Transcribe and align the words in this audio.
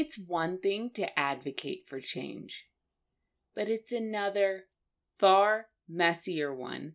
It's 0.00 0.16
one 0.16 0.60
thing 0.60 0.90
to 0.90 1.18
advocate 1.18 1.88
for 1.88 1.98
change, 1.98 2.68
but 3.56 3.68
it's 3.68 3.90
another, 3.90 4.66
far 5.18 5.70
messier 5.88 6.54
one 6.54 6.92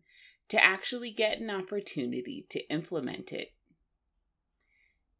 to 0.48 0.64
actually 0.64 1.10
get 1.10 1.38
an 1.38 1.50
opportunity 1.50 2.46
to 2.48 2.66
implement 2.70 3.30
it. 3.30 3.48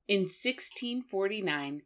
In 0.08 0.20
1649, 0.20 1.82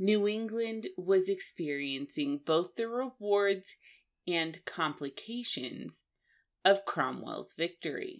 New 0.00 0.26
England 0.26 0.88
was 0.96 1.28
experiencing 1.28 2.40
both 2.44 2.74
the 2.74 2.88
rewards 2.88 3.76
and 4.26 4.64
complications 4.64 6.02
of 6.64 6.84
Cromwell's 6.84 7.54
victory. 7.56 8.18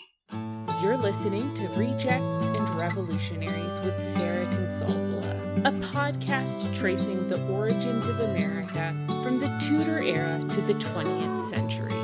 You're 0.82 0.98
listening 0.98 1.54
to 1.54 1.68
Rejects 1.68 2.44
and 2.44 2.68
Revolutionaries 2.78 3.80
with 3.80 3.98
Sarah 4.14 4.44
Tinsolvola, 4.44 5.64
a 5.64 5.72
podcast 5.86 6.72
tracing 6.74 7.30
the 7.30 7.42
origins 7.48 8.06
of 8.06 8.20
America 8.20 8.94
from 9.22 9.40
the 9.40 9.48
Tudor 9.58 10.02
era 10.02 10.38
to 10.50 10.60
the 10.60 10.74
20th 10.74 11.48
century. 11.48 11.94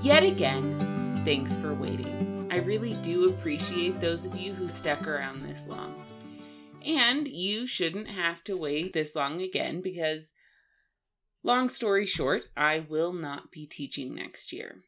Yet 0.00 0.22
again, 0.22 1.20
thanks 1.26 1.54
for 1.56 1.74
waiting. 1.74 2.48
I 2.50 2.60
really 2.60 2.94
do 3.02 3.28
appreciate 3.28 4.00
those 4.00 4.24
of 4.24 4.34
you 4.36 4.54
who 4.54 4.70
stuck 4.70 5.06
around 5.06 5.42
this 5.42 5.66
long. 5.66 6.02
And 6.82 7.28
you 7.28 7.66
shouldn't 7.66 8.08
have 8.08 8.42
to 8.44 8.56
wait 8.56 8.94
this 8.94 9.14
long 9.14 9.42
again 9.42 9.82
because, 9.82 10.32
long 11.42 11.68
story 11.68 12.06
short, 12.06 12.46
I 12.56 12.86
will 12.88 13.12
not 13.12 13.50
be 13.50 13.66
teaching 13.66 14.14
next 14.14 14.50
year. 14.50 14.82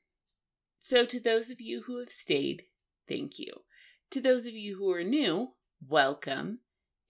So, 0.79 1.05
to 1.05 1.21
those 1.21 1.51
of 1.51 1.61
you 1.61 1.83
who 1.87 1.99
have 1.99 2.11
stayed, 2.11 2.65
thank 3.09 3.39
you. 3.39 3.63
To 4.11 4.21
those 4.21 4.47
of 4.47 4.55
you 4.55 4.77
who 4.79 4.91
are 4.93 5.05
new, 5.05 5.55
welcome. 5.87 6.61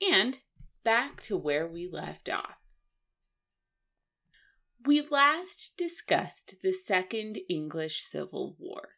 And 0.00 0.38
back 0.84 1.20
to 1.22 1.36
where 1.36 1.66
we 1.66 1.88
left 1.88 2.30
off. 2.30 2.56
We 4.86 5.02
last 5.02 5.76
discussed 5.76 6.54
the 6.62 6.72
Second 6.72 7.40
English 7.48 8.00
Civil 8.00 8.56
War, 8.58 8.90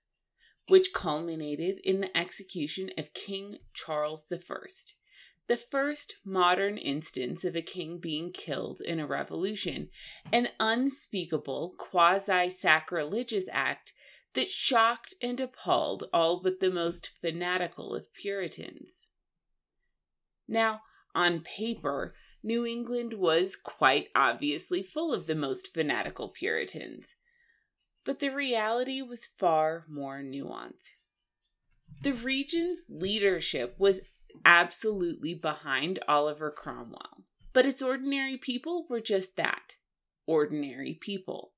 which 0.68 0.92
culminated 0.92 1.78
in 1.82 2.00
the 2.00 2.16
execution 2.16 2.90
of 2.96 3.12
King 3.12 3.58
Charles 3.74 4.30
I, 4.32 4.56
the 5.48 5.56
first 5.56 6.14
modern 6.24 6.78
instance 6.78 7.44
of 7.44 7.56
a 7.56 7.62
king 7.62 7.98
being 7.98 8.30
killed 8.30 8.80
in 8.82 9.00
a 9.00 9.06
revolution, 9.06 9.88
an 10.32 10.50
unspeakable 10.60 11.74
quasi 11.76 12.48
sacrilegious 12.48 13.46
act 13.50 13.92
that 14.34 14.48
shocked 14.48 15.14
and 15.22 15.40
appalled 15.40 16.04
all 16.12 16.40
but 16.42 16.60
the 16.60 16.70
most 16.70 17.10
fanatical 17.20 17.94
of 17.94 18.12
Puritans. 18.14 19.06
Now, 20.46 20.80
on 21.14 21.40
paper, 21.40 22.14
New 22.42 22.64
England 22.64 23.14
was 23.14 23.56
quite 23.56 24.08
obviously 24.14 24.82
full 24.82 25.12
of 25.12 25.26
the 25.26 25.34
most 25.34 25.74
fanatical 25.74 26.28
Puritans, 26.28 27.14
but 28.04 28.20
the 28.20 28.30
reality 28.30 29.02
was 29.02 29.28
far 29.38 29.84
more 29.88 30.22
nuanced. 30.22 30.90
The 32.02 32.14
region's 32.14 32.86
leadership 32.88 33.74
was 33.78 34.00
absolutely 34.44 35.34
behind 35.34 35.98
Oliver 36.08 36.50
Cromwell, 36.50 37.24
but 37.52 37.66
its 37.66 37.82
ordinary 37.82 38.36
people 38.36 38.86
were 38.88 39.00
just 39.00 39.36
that 39.36 39.76
ordinary 40.26 40.96
people. 41.00 41.52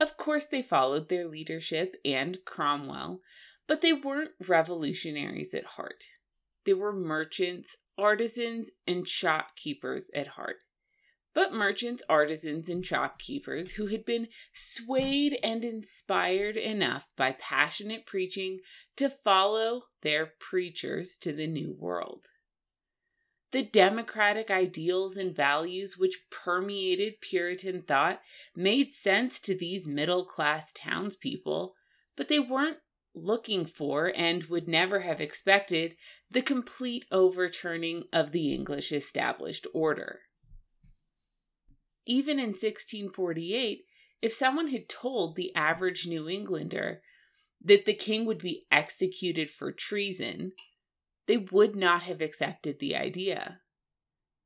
Of 0.00 0.16
course, 0.16 0.46
they 0.46 0.62
followed 0.62 1.08
their 1.08 1.26
leadership 1.26 1.96
and 2.04 2.38
Cromwell, 2.44 3.20
but 3.66 3.80
they 3.80 3.92
weren't 3.92 4.30
revolutionaries 4.46 5.54
at 5.54 5.64
heart. 5.64 6.04
They 6.64 6.74
were 6.74 6.92
merchants, 6.92 7.76
artisans, 7.96 8.70
and 8.86 9.08
shopkeepers 9.08 10.10
at 10.14 10.28
heart. 10.28 10.56
But 11.34 11.52
merchants, 11.52 12.02
artisans, 12.08 12.68
and 12.68 12.84
shopkeepers 12.84 13.72
who 13.72 13.86
had 13.86 14.04
been 14.04 14.28
swayed 14.52 15.38
and 15.42 15.64
inspired 15.64 16.56
enough 16.56 17.06
by 17.16 17.32
passionate 17.32 18.06
preaching 18.06 18.60
to 18.96 19.10
follow 19.10 19.82
their 20.02 20.32
preachers 20.38 21.16
to 21.18 21.32
the 21.32 21.46
New 21.46 21.76
World. 21.78 22.26
The 23.50 23.62
democratic 23.62 24.50
ideals 24.50 25.16
and 25.16 25.34
values 25.34 25.96
which 25.96 26.24
permeated 26.30 27.20
Puritan 27.20 27.80
thought 27.80 28.20
made 28.54 28.92
sense 28.92 29.40
to 29.40 29.56
these 29.56 29.88
middle 29.88 30.24
class 30.24 30.72
townspeople, 30.74 31.74
but 32.14 32.28
they 32.28 32.38
weren't 32.38 32.78
looking 33.14 33.64
for 33.64 34.12
and 34.14 34.44
would 34.44 34.68
never 34.68 35.00
have 35.00 35.20
expected 35.20 35.96
the 36.30 36.42
complete 36.42 37.06
overturning 37.10 38.04
of 38.12 38.32
the 38.32 38.52
English 38.52 38.92
established 38.92 39.66
order. 39.72 40.20
Even 42.06 42.38
in 42.38 42.50
1648, 42.50 43.84
if 44.20 44.32
someone 44.32 44.68
had 44.68 44.88
told 44.88 45.36
the 45.36 45.54
average 45.54 46.06
New 46.06 46.28
Englander 46.28 47.02
that 47.64 47.86
the 47.86 47.94
king 47.94 48.24
would 48.24 48.38
be 48.38 48.66
executed 48.70 49.50
for 49.50 49.72
treason, 49.72 50.52
they 51.28 51.36
would 51.36 51.76
not 51.76 52.02
have 52.04 52.20
accepted 52.22 52.80
the 52.80 52.96
idea. 52.96 53.60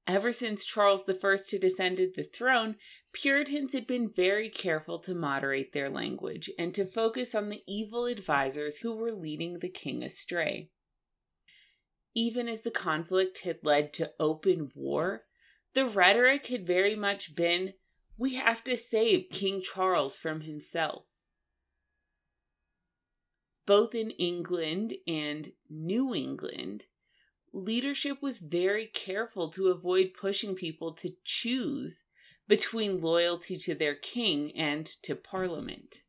Ever 0.06 0.32
since 0.32 0.66
Charles 0.66 1.08
I 1.08 1.14
had 1.52 1.64
ascended 1.64 2.14
the 2.14 2.24
throne, 2.24 2.74
Puritans 3.12 3.72
had 3.72 3.86
been 3.86 4.10
very 4.10 4.50
careful 4.50 4.98
to 4.98 5.14
moderate 5.14 5.72
their 5.72 5.88
language 5.88 6.50
and 6.58 6.74
to 6.74 6.84
focus 6.84 7.36
on 7.36 7.48
the 7.48 7.62
evil 7.68 8.08
advisers 8.08 8.78
who 8.78 8.96
were 8.96 9.12
leading 9.12 9.60
the 9.60 9.68
king 9.68 10.02
astray. 10.02 10.70
Even 12.14 12.48
as 12.48 12.62
the 12.62 12.70
conflict 12.70 13.42
had 13.42 13.60
led 13.62 13.92
to 13.94 14.12
open 14.18 14.72
war, 14.74 15.22
the 15.74 15.86
rhetoric 15.86 16.48
had 16.48 16.66
very 16.66 16.96
much 16.96 17.36
been 17.36 17.74
we 18.18 18.34
have 18.34 18.62
to 18.64 18.76
save 18.76 19.30
King 19.30 19.62
Charles 19.62 20.16
from 20.16 20.42
himself 20.42 21.06
both 23.66 23.94
in 23.94 24.10
England 24.10 24.94
and 25.06 25.52
New 25.68 26.14
England, 26.14 26.86
leadership 27.52 28.22
was 28.22 28.38
very 28.38 28.86
careful 28.86 29.50
to 29.50 29.68
avoid 29.68 30.14
pushing 30.18 30.54
people 30.54 30.92
to 30.94 31.14
choose 31.24 32.04
between 32.48 33.00
loyalty 33.00 33.56
to 33.56 33.74
their 33.74 33.94
king 33.94 34.52
and 34.56 34.86
to 34.86 35.14
Parliament. 35.14 36.02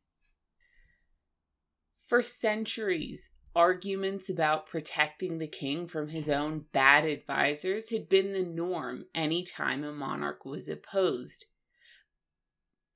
For 2.06 2.22
centuries, 2.22 3.30
arguments 3.54 4.28
about 4.28 4.66
protecting 4.66 5.38
the 5.38 5.46
king 5.46 5.86
from 5.86 6.08
his 6.08 6.28
own 6.28 6.64
bad 6.72 7.04
advisers 7.04 7.90
had 7.90 8.08
been 8.08 8.32
the 8.32 8.42
norm 8.42 9.04
any 9.14 9.44
time 9.44 9.84
a 9.84 9.92
monarch 9.92 10.44
was 10.44 10.68
opposed. 10.68 11.46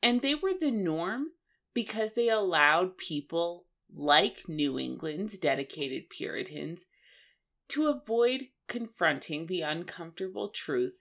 And 0.03 0.21
they 0.21 0.35
were 0.35 0.55
the 0.59 0.71
norm 0.71 1.29
because 1.75 2.15
they 2.15 2.29
allowed 2.29 2.99
people 2.99 3.67
like 3.95 4.49
New 4.49 4.79
England's 4.79 5.39
dedicated 5.39 6.11
Puritans, 6.11 6.85
to 7.69 7.89
avoid 7.89 8.49
confronting 8.67 9.47
the 9.47 9.63
uncomfortable 9.63 10.49
truth 10.49 10.95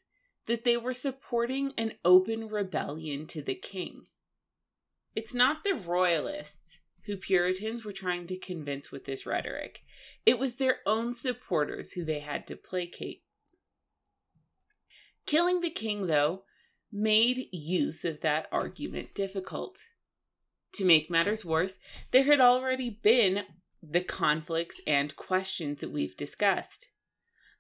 that 0.46 0.64
they 0.64 0.78
were 0.78 0.94
supporting 0.94 1.74
an 1.78 1.94
open 2.04 2.48
rebellion 2.48 3.28
to 3.28 3.42
the 3.42 3.56
king. 3.56 4.04
It's 5.16 5.34
not 5.34 5.64
the 5.64 5.74
royalists 5.74 6.80
who 7.08 7.18
Puritans 7.18 7.86
were 7.86 7.94
trying 7.94 8.28
to 8.28 8.38
convince 8.38 8.92
with 8.92 9.06
this 9.06 9.26
rhetoric, 9.26 9.82
it 10.26 10.38
was 10.38 10.58
their 10.58 10.80
own 10.86 11.14
supporters 11.14 11.94
who 11.94 12.04
they 12.04 12.20
had 12.20 12.46
to 12.48 12.56
placate. 12.56 13.24
Killing 15.26 15.62
the 15.62 15.70
king, 15.70 16.08
though, 16.08 16.44
made 16.92 17.48
use 17.52 18.04
of 18.06 18.22
that 18.22 18.48
argument 18.52 19.16
difficult. 19.16 19.80
To 20.74 20.86
make 20.86 21.10
matters 21.10 21.44
worse, 21.44 21.78
there 22.12 22.24
had 22.24 22.40
already 22.40 22.90
been 22.90 23.44
the 23.82 24.02
conflicts 24.02 24.82
and 24.86 25.16
questions 25.16 25.82
that 25.82 25.92
we've 25.92 26.18
discussed. 26.18 26.90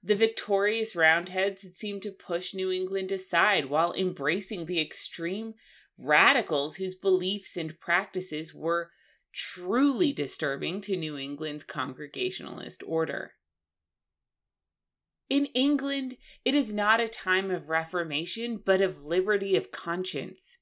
The 0.03 0.15
victorious 0.15 0.95
Roundheads 0.95 1.63
had 1.63 1.73
seemed 1.73 2.03
to 2.03 2.11
push 2.11 2.53
New 2.53 2.71
England 2.71 3.11
aside 3.11 3.65
while 3.65 3.93
embracing 3.93 4.65
the 4.65 4.79
extreme 4.79 5.53
radicals 5.97 6.75
whose 6.77 6.95
beliefs 6.95 7.57
and 7.57 7.79
practices 7.79 8.53
were 8.53 8.91
truly 9.33 10.13
disturbing 10.13 10.81
to 10.81 10.95
New 10.95 11.17
England's 11.17 11.63
Congregationalist 11.63 12.83
order. 12.85 13.33
In 15.29 15.47
England, 15.47 16.15
it 16.45 16.55
is 16.55 16.73
not 16.73 17.01
a 17.01 17.07
time 17.07 17.51
of 17.51 17.67
reformation, 17.67 18.61
but 18.63 18.81
of 18.81 19.03
liberty 19.03 19.55
of 19.55 19.71
conscience. 19.71 20.57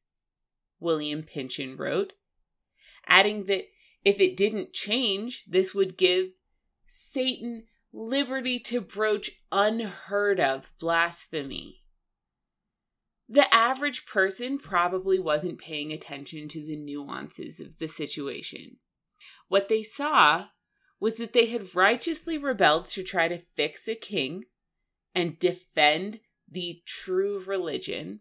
William 0.79 1.23
Pynchon 1.23 1.77
wrote, 1.77 2.13
adding 3.07 3.45
that 3.45 3.65
if 4.03 4.19
it 4.19 4.37
didn't 4.37 4.73
change, 4.73 5.43
this 5.47 5.73
would 5.73 5.97
give 5.97 6.29
Satan 6.87 7.63
liberty 7.91 8.59
to 8.59 8.81
broach 8.81 9.31
unheard 9.51 10.39
of 10.39 10.71
blasphemy. 10.79 11.81
The 13.27 13.51
average 13.53 14.05
person 14.05 14.59
probably 14.59 15.17
wasn't 15.17 15.57
paying 15.57 15.91
attention 15.91 16.47
to 16.49 16.63
the 16.63 16.75
nuances 16.75 17.59
of 17.59 17.79
the 17.79 17.87
situation. 17.87 18.77
What 19.47 19.67
they 19.67 19.81
saw 19.81 20.47
was 20.99 21.17
that 21.17 21.33
they 21.33 21.47
had 21.47 21.75
righteously 21.75 22.37
rebelled 22.37 22.85
to 22.85 23.03
try 23.03 23.27
to 23.27 23.39
fix 23.55 23.87
a 23.87 23.95
king 23.95 24.45
and 25.13 25.39
defend 25.39 26.19
the 26.49 26.81
true 26.85 27.43
religion, 27.45 28.19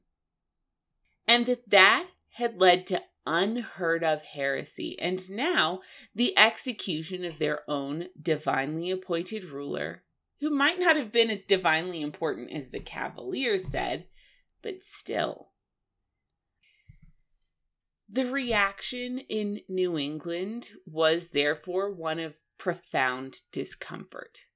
and 1.27 1.47
that 1.47 1.69
that 1.71 2.07
had 2.35 2.59
led 2.59 2.87
to 2.87 3.03
unheard 3.27 4.05
of 4.05 4.23
heresy, 4.23 4.99
and 4.99 5.31
now 5.31 5.81
the 6.15 6.37
execution 6.37 7.25
of 7.25 7.39
their 7.39 7.69
own 7.69 8.09
divinely 8.21 8.91
appointed 8.91 9.45
ruler, 9.45 10.03
who 10.41 10.51
might 10.51 10.79
not 10.79 10.97
have 10.97 11.13
been 11.13 11.31
as 11.31 11.45
divinely 11.45 12.01
important 12.01 12.51
as 12.53 12.71
the 12.71 12.81
Cavaliers 12.81 13.65
said, 13.65 14.07
but 14.63 14.83
still. 14.83 15.51
The 18.09 18.27
reaction 18.27 19.19
in 19.19 19.63
New 19.69 19.99
England 19.99 20.71
was 20.87 21.29
therefore 21.29 21.91
one 21.91 22.21
of 22.21 22.35
profound 22.59 23.39
discomfort. 23.51 24.47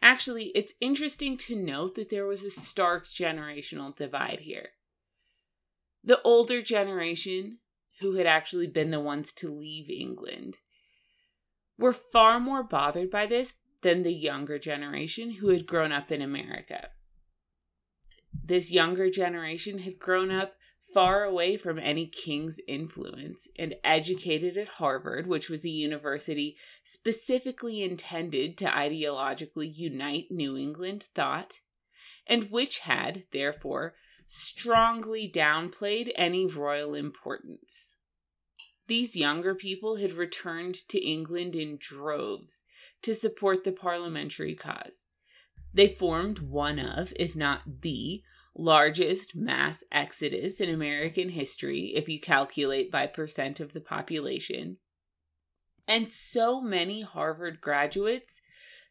Actually, 0.00 0.52
it's 0.54 0.74
interesting 0.80 1.36
to 1.36 1.56
note 1.56 1.96
that 1.96 2.08
there 2.08 2.26
was 2.26 2.44
a 2.44 2.50
stark 2.50 3.06
generational 3.06 3.94
divide 3.94 4.40
here. 4.40 4.70
The 6.04 6.22
older 6.22 6.62
generation, 6.62 7.58
who 8.00 8.14
had 8.14 8.26
actually 8.26 8.66
been 8.66 8.90
the 8.90 9.00
ones 9.00 9.32
to 9.34 9.48
leave 9.48 9.90
England, 9.90 10.58
were 11.78 11.92
far 11.92 12.40
more 12.40 12.62
bothered 12.62 13.10
by 13.10 13.26
this 13.26 13.54
than 13.82 14.02
the 14.02 14.12
younger 14.12 14.58
generation 14.58 15.30
who 15.30 15.48
had 15.48 15.66
grown 15.66 15.92
up 15.92 16.10
in 16.10 16.20
America. 16.20 16.90
This 18.44 18.72
younger 18.72 19.10
generation 19.10 19.78
had 19.78 19.98
grown 19.98 20.30
up 20.30 20.54
far 20.92 21.24
away 21.24 21.56
from 21.56 21.78
any 21.78 22.06
king's 22.06 22.58
influence 22.66 23.46
and 23.58 23.74
educated 23.84 24.56
at 24.56 24.68
Harvard, 24.68 25.26
which 25.26 25.50
was 25.50 25.64
a 25.64 25.70
university 25.70 26.56
specifically 26.82 27.82
intended 27.82 28.56
to 28.58 28.64
ideologically 28.64 29.70
unite 29.72 30.26
New 30.30 30.56
England 30.56 31.06
thought, 31.14 31.60
and 32.26 32.50
which 32.50 32.80
had, 32.80 33.24
therefore, 33.32 33.94
strongly 34.28 35.28
downplayed 35.28 36.12
any 36.14 36.46
royal 36.46 36.94
importance. 36.94 37.96
These 38.86 39.16
younger 39.16 39.54
people 39.54 39.96
had 39.96 40.12
returned 40.12 40.74
to 40.88 41.04
England 41.04 41.56
in 41.56 41.78
droves 41.78 42.62
to 43.02 43.14
support 43.14 43.64
the 43.64 43.72
parliamentary 43.72 44.54
cause. 44.54 45.04
They 45.72 45.88
formed 45.88 46.38
one 46.38 46.78
of, 46.78 47.12
if 47.16 47.34
not 47.34 47.82
the, 47.82 48.22
largest 48.54 49.34
mass 49.36 49.84
exodus 49.92 50.60
in 50.60 50.68
American 50.68 51.30
history 51.30 51.92
if 51.94 52.08
you 52.08 52.20
calculate 52.20 52.90
by 52.90 53.06
percent 53.06 53.60
of 53.60 53.72
the 53.72 53.80
population. 53.80 54.76
And 55.86 56.10
so 56.10 56.60
many 56.60 57.02
Harvard 57.02 57.60
graduates 57.60 58.42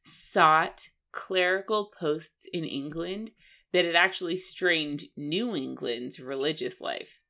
sought 0.04 0.90
clerical 1.12 1.92
posts 2.00 2.48
in 2.52 2.64
England 2.64 3.32
that 3.78 3.86
it 3.86 3.94
actually 3.94 4.36
strained 4.36 5.04
New 5.16 5.56
England's 5.56 6.20
religious 6.20 6.82
life. 6.82 7.22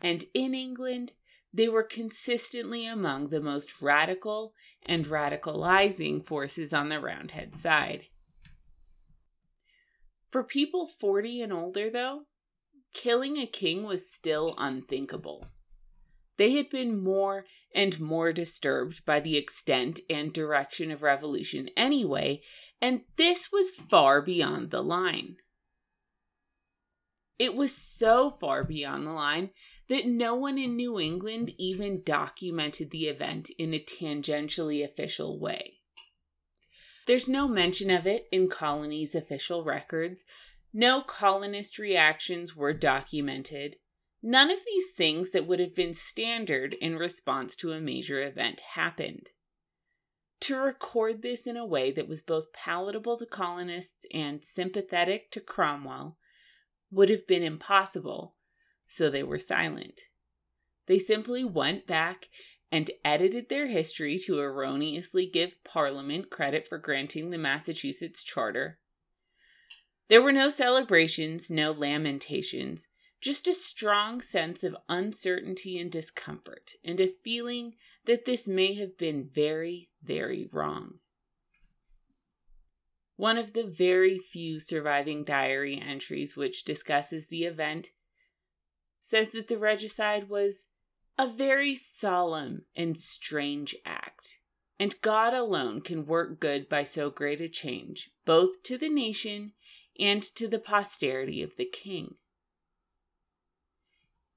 And 0.00 0.24
in 0.32 0.54
England, 0.54 1.14
they 1.52 1.68
were 1.68 1.82
consistently 1.82 2.86
among 2.86 3.30
the 3.30 3.40
most 3.40 3.82
radical 3.82 4.54
and 4.86 5.06
radicalizing 5.06 6.24
forces 6.24 6.72
on 6.72 6.88
the 6.88 7.00
Roundhead 7.00 7.56
side. 7.56 8.04
For 10.30 10.44
people 10.44 10.86
40 10.86 11.42
and 11.42 11.52
older, 11.52 11.90
though, 11.90 12.26
killing 12.94 13.38
a 13.38 13.46
king 13.46 13.82
was 13.82 14.08
still 14.08 14.54
unthinkable. 14.56 15.46
They 16.36 16.52
had 16.52 16.70
been 16.70 17.02
more 17.02 17.44
and 17.74 17.98
more 17.98 18.32
disturbed 18.32 19.04
by 19.04 19.18
the 19.18 19.36
extent 19.36 19.98
and 20.08 20.32
direction 20.32 20.92
of 20.92 21.02
revolution 21.02 21.70
anyway, 21.76 22.42
and 22.82 23.02
this 23.16 23.52
was 23.52 23.70
far 23.70 24.20
beyond 24.20 24.72
the 24.72 24.82
line. 24.82 25.36
It 27.38 27.54
was 27.54 27.74
so 27.74 28.36
far 28.40 28.64
beyond 28.64 29.06
the 29.06 29.12
line 29.12 29.50
that 29.88 30.06
no 30.06 30.34
one 30.34 30.58
in 30.58 30.76
New 30.76 30.98
England 30.98 31.52
even 31.58 32.02
documented 32.04 32.90
the 32.90 33.06
event 33.06 33.50
in 33.56 33.72
a 33.72 33.78
tangentially 33.78 34.84
official 34.84 35.38
way. 35.38 35.78
There's 37.06 37.28
no 37.28 37.48
mention 37.48 37.90
of 37.90 38.06
it 38.06 38.26
in 38.32 38.48
colony's 38.48 39.14
official 39.14 39.64
records. 39.64 40.24
No 40.72 41.02
colonist 41.02 41.78
reactions 41.78 42.56
were 42.56 42.72
documented. 42.72 43.76
None 44.22 44.50
of 44.50 44.60
these 44.66 44.92
things 44.96 45.30
that 45.32 45.46
would 45.46 45.58
have 45.58 45.74
been 45.74 45.94
standard 45.94 46.74
in 46.74 46.96
response 46.96 47.56
to 47.56 47.72
a 47.72 47.80
major 47.80 48.22
event 48.22 48.60
happened. 48.74 49.30
To 50.42 50.56
record 50.56 51.22
this 51.22 51.46
in 51.46 51.56
a 51.56 51.64
way 51.64 51.92
that 51.92 52.08
was 52.08 52.20
both 52.20 52.52
palatable 52.52 53.16
to 53.16 53.26
colonists 53.26 54.06
and 54.12 54.44
sympathetic 54.44 55.30
to 55.30 55.40
Cromwell 55.40 56.18
would 56.90 57.10
have 57.10 57.28
been 57.28 57.44
impossible, 57.44 58.34
so 58.88 59.08
they 59.08 59.22
were 59.22 59.38
silent. 59.38 60.00
They 60.86 60.98
simply 60.98 61.44
went 61.44 61.86
back 61.86 62.28
and 62.72 62.90
edited 63.04 63.48
their 63.48 63.68
history 63.68 64.18
to 64.18 64.40
erroneously 64.40 65.26
give 65.26 65.62
Parliament 65.62 66.28
credit 66.28 66.66
for 66.68 66.78
granting 66.78 67.30
the 67.30 67.38
Massachusetts 67.38 68.24
Charter. 68.24 68.80
There 70.08 70.22
were 70.22 70.32
no 70.32 70.48
celebrations, 70.48 71.52
no 71.52 71.70
lamentations, 71.70 72.88
just 73.20 73.46
a 73.46 73.54
strong 73.54 74.20
sense 74.20 74.64
of 74.64 74.76
uncertainty 74.88 75.78
and 75.78 75.92
discomfort, 75.92 76.72
and 76.84 76.98
a 76.98 77.14
feeling 77.22 77.74
that 78.06 78.24
this 78.24 78.48
may 78.48 78.74
have 78.74 78.98
been 78.98 79.28
very, 79.32 79.90
very 80.02 80.48
wrong. 80.52 80.94
One 83.16 83.38
of 83.38 83.52
the 83.52 83.64
very 83.64 84.18
few 84.18 84.58
surviving 84.58 85.24
diary 85.24 85.80
entries 85.80 86.36
which 86.36 86.64
discusses 86.64 87.28
the 87.28 87.44
event 87.44 87.92
says 88.98 89.30
that 89.30 89.48
the 89.48 89.58
regicide 89.58 90.28
was 90.28 90.66
a 91.18 91.28
very 91.28 91.74
solemn 91.74 92.62
and 92.74 92.96
strange 92.96 93.76
act. 93.84 94.38
And 94.78 95.00
God 95.02 95.32
alone 95.32 95.80
can 95.80 96.06
work 96.06 96.40
good 96.40 96.68
by 96.68 96.82
so 96.82 97.10
great 97.10 97.40
a 97.40 97.48
change, 97.48 98.10
both 98.24 98.62
to 98.64 98.78
the 98.78 98.88
nation 98.88 99.52
and 99.98 100.22
to 100.22 100.48
the 100.48 100.58
posterity 100.58 101.42
of 101.42 101.56
the 101.56 101.64
king. 101.64 102.16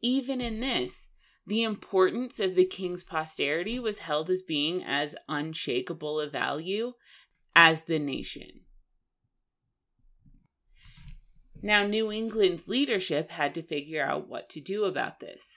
Even 0.02 0.42
in 0.42 0.60
this, 0.60 1.08
the 1.48 1.64
importance 1.64 2.40
of 2.40 2.56
the 2.56 2.66
king's 2.66 3.04
posterity 3.04 3.80
was 3.80 4.00
held 4.00 4.30
as 4.30 4.42
being 4.42 4.84
as 4.84 5.16
unshakable 5.30 6.20
a 6.20 6.28
value 6.28 6.94
as 7.56 7.84
the 7.84 8.00
nation. 8.00 8.62
Now, 11.62 11.86
New 11.86 12.12
England's 12.12 12.68
leadership 12.68 13.32
had 13.32 13.56
to 13.56 13.64
figure 13.64 14.04
out 14.04 14.28
what 14.28 14.50
to 14.50 14.62
do 14.62 14.84
about 14.86 15.20
this. 15.20 15.56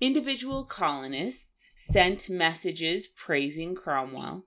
Individual 0.00 0.64
colonists 0.64 1.72
sent 1.74 2.30
messages 2.30 3.06
praising 3.06 3.74
Cromwell. 3.74 4.44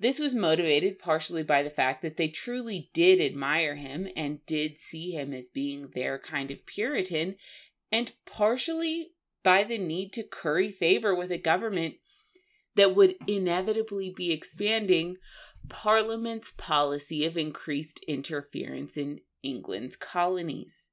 This 0.00 0.18
was 0.18 0.34
motivated 0.34 0.98
partially 0.98 1.44
by 1.44 1.62
the 1.62 1.70
fact 1.70 2.02
that 2.02 2.16
they 2.16 2.28
truly 2.28 2.90
did 2.92 3.20
admire 3.20 3.76
him 3.76 4.08
and 4.16 4.44
did 4.46 4.78
see 4.78 5.12
him 5.12 5.32
as 5.32 5.48
being 5.48 5.90
their 5.94 6.18
kind 6.18 6.50
of 6.50 6.66
Puritan, 6.66 7.36
and 7.92 8.12
partially 8.26 9.11
by 9.42 9.64
the 9.64 9.78
need 9.78 10.12
to 10.12 10.22
curry 10.22 10.70
favor 10.70 11.14
with 11.14 11.30
a 11.30 11.38
government 11.38 11.94
that 12.74 12.94
would 12.94 13.14
inevitably 13.26 14.10
be 14.10 14.32
expanding 14.32 15.16
Parliament's 15.68 16.52
policy 16.52 17.24
of 17.24 17.36
increased 17.36 18.02
interference 18.08 18.96
in 18.96 19.20
England's 19.42 19.96
colonies. 19.96 20.86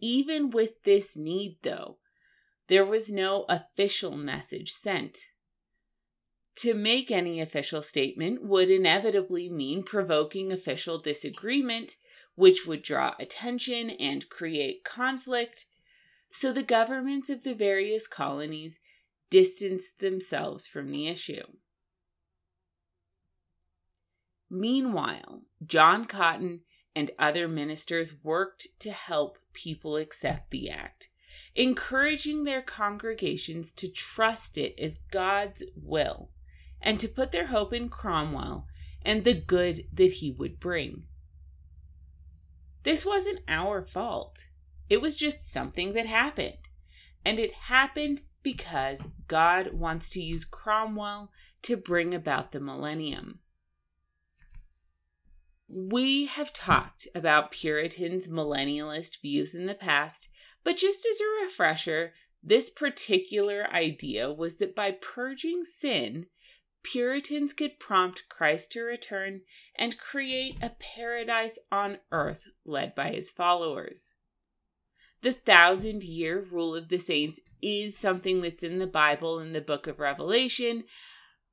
Even 0.00 0.50
with 0.50 0.82
this 0.82 1.16
need, 1.16 1.58
though, 1.62 1.98
there 2.68 2.84
was 2.84 3.10
no 3.10 3.44
official 3.48 4.16
message 4.16 4.72
sent. 4.72 5.18
To 6.56 6.74
make 6.74 7.10
any 7.10 7.40
official 7.40 7.82
statement 7.82 8.44
would 8.44 8.70
inevitably 8.70 9.48
mean 9.48 9.82
provoking 9.82 10.52
official 10.52 10.98
disagreement, 10.98 11.96
which 12.36 12.66
would 12.66 12.82
draw 12.82 13.14
attention 13.18 13.90
and 13.90 14.28
create 14.28 14.84
conflict, 14.84 15.66
so 16.36 16.52
the 16.52 16.64
governments 16.64 17.30
of 17.30 17.44
the 17.44 17.54
various 17.54 18.08
colonies 18.08 18.80
distanced 19.30 20.00
themselves 20.00 20.66
from 20.66 20.90
the 20.90 21.06
issue. 21.06 21.44
Meanwhile, 24.50 25.42
John 25.64 26.06
Cotton 26.06 26.62
and 26.92 27.12
other 27.20 27.46
ministers 27.46 28.14
worked 28.24 28.66
to 28.80 28.90
help 28.90 29.38
people 29.52 29.96
accept 29.96 30.50
the 30.50 30.68
act 30.68 31.08
encouraging 31.54 32.42
their 32.42 32.62
congregations 32.62 33.70
to 33.70 33.88
trust 33.88 34.58
it 34.58 34.74
as 34.76 34.98
God's 35.12 35.62
will 35.76 36.30
and 36.80 36.98
to 36.98 37.06
put 37.06 37.30
their 37.30 37.46
hope 37.46 37.72
in 37.72 37.88
Cromwell 37.88 38.66
and 39.02 39.22
the 39.22 39.34
good 39.34 39.84
that 39.92 40.12
he 40.12 40.32
would 40.32 40.58
bring. 40.58 41.04
This 42.82 43.06
wasn't 43.06 43.40
our 43.46 43.82
fault. 43.82 44.46
It 44.94 45.02
was 45.02 45.16
just 45.16 45.52
something 45.52 45.94
that 45.94 46.06
happened. 46.06 46.68
And 47.24 47.40
it 47.40 47.50
happened 47.66 48.22
because 48.44 49.08
God 49.26 49.72
wants 49.72 50.08
to 50.10 50.22
use 50.22 50.44
Cromwell 50.44 51.32
to 51.62 51.76
bring 51.76 52.14
about 52.14 52.52
the 52.52 52.60
millennium. 52.60 53.40
We 55.66 56.26
have 56.26 56.52
talked 56.52 57.08
about 57.12 57.50
Puritans' 57.50 58.28
millennialist 58.28 59.20
views 59.20 59.52
in 59.52 59.66
the 59.66 59.74
past, 59.74 60.28
but 60.62 60.76
just 60.76 61.04
as 61.04 61.20
a 61.20 61.42
refresher, 61.44 62.12
this 62.40 62.70
particular 62.70 63.66
idea 63.72 64.32
was 64.32 64.58
that 64.58 64.76
by 64.76 64.92
purging 64.92 65.64
sin, 65.64 66.26
Puritans 66.84 67.52
could 67.52 67.80
prompt 67.80 68.28
Christ 68.28 68.70
to 68.70 68.82
return 68.82 69.40
and 69.74 69.98
create 69.98 70.54
a 70.62 70.70
paradise 70.78 71.58
on 71.72 71.98
earth 72.12 72.44
led 72.64 72.94
by 72.94 73.10
his 73.10 73.28
followers. 73.28 74.12
The 75.24 75.32
thousand 75.32 76.04
year 76.04 76.38
rule 76.38 76.76
of 76.76 76.90
the 76.90 76.98
saints 76.98 77.40
is 77.62 77.96
something 77.96 78.42
that's 78.42 78.62
in 78.62 78.78
the 78.78 78.86
Bible 78.86 79.40
in 79.40 79.54
the 79.54 79.62
book 79.62 79.86
of 79.86 79.98
Revelation, 79.98 80.84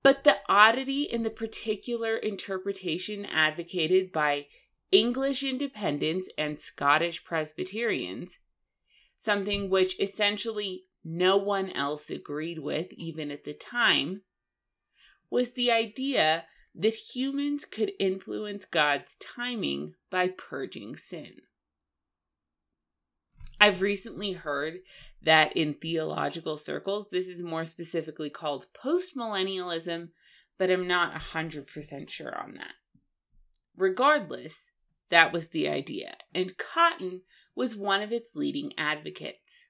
but 0.03 0.25
the 0.25 0.39
oddity 0.49 1.03
in 1.03 1.23
the 1.23 1.29
particular 1.29 2.17
interpretation 2.17 3.25
advocated 3.25 4.11
by 4.11 4.47
English 4.91 5.41
independents 5.41 6.27
and 6.37 6.59
Scottish 6.59 7.23
Presbyterians, 7.23 8.39
something 9.17 9.69
which 9.69 9.97
essentially 10.01 10.83
no 11.05 11.37
one 11.37 11.71
else 11.71 12.09
agreed 12.09 12.59
with 12.59 12.91
even 12.91 13.31
at 13.31 13.45
the 13.45 13.53
time, 13.53 14.23
was 15.29 15.53
the 15.53 15.71
idea 15.71 16.43
that 16.75 17.15
humans 17.15 17.63
could 17.63 17.93
influence 18.01 18.65
God's 18.65 19.15
timing 19.15 19.93
by 20.09 20.27
purging 20.27 20.97
sin. 20.97 21.43
I've 23.61 23.83
recently 23.83 24.31
heard 24.31 24.79
that 25.21 25.55
in 25.55 25.75
theological 25.75 26.57
circles, 26.57 27.09
this 27.11 27.27
is 27.27 27.43
more 27.43 27.63
specifically 27.63 28.31
called 28.31 28.65
postmillennialism, 28.73 30.09
but 30.57 30.71
I'm 30.71 30.87
not 30.87 31.13
100% 31.13 32.09
sure 32.09 32.35
on 32.35 32.55
that. 32.55 32.73
Regardless, 33.77 34.65
that 35.11 35.31
was 35.31 35.49
the 35.49 35.69
idea, 35.69 36.15
and 36.33 36.57
Cotton 36.57 37.21
was 37.55 37.75
one 37.75 38.01
of 38.01 38.11
its 38.11 38.35
leading 38.35 38.73
advocates. 38.79 39.67